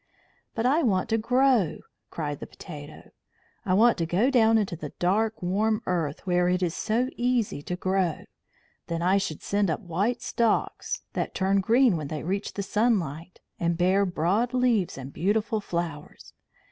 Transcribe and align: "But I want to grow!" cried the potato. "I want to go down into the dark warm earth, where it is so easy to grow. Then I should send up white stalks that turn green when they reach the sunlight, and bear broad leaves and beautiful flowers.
"But 0.55 0.65
I 0.65 0.81
want 0.81 1.09
to 1.09 1.19
grow!" 1.19 1.77
cried 2.09 2.39
the 2.39 2.47
potato. 2.47 3.11
"I 3.63 3.75
want 3.75 3.99
to 3.99 4.07
go 4.07 4.31
down 4.31 4.57
into 4.57 4.75
the 4.75 4.93
dark 4.97 5.43
warm 5.43 5.83
earth, 5.85 6.25
where 6.25 6.49
it 6.49 6.63
is 6.63 6.73
so 6.73 7.07
easy 7.17 7.61
to 7.61 7.75
grow. 7.75 8.23
Then 8.87 9.03
I 9.03 9.19
should 9.19 9.43
send 9.43 9.69
up 9.69 9.81
white 9.81 10.23
stalks 10.23 11.03
that 11.13 11.35
turn 11.35 11.61
green 11.61 11.97
when 11.97 12.07
they 12.07 12.23
reach 12.23 12.53
the 12.53 12.63
sunlight, 12.63 13.41
and 13.59 13.77
bear 13.77 14.03
broad 14.07 14.55
leaves 14.55 14.97
and 14.97 15.13
beautiful 15.13 15.61
flowers. 15.61 16.33